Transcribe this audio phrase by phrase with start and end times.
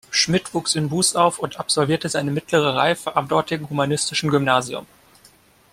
[0.09, 4.87] Schmitt wuchs in Bous auf und absolvierte seine Mittlere Reife am dortigen Humanistischen Gymnasium.